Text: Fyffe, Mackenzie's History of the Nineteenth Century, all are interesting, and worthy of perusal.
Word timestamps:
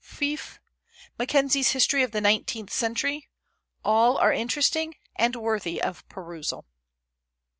Fyffe, 0.03 0.57
Mackenzie's 1.19 1.73
History 1.73 2.01
of 2.01 2.09
the 2.09 2.21
Nineteenth 2.21 2.73
Century, 2.73 3.29
all 3.85 4.17
are 4.17 4.33
interesting, 4.33 4.95
and 5.15 5.35
worthy 5.35 5.79
of 5.79 6.09
perusal. 6.09 6.65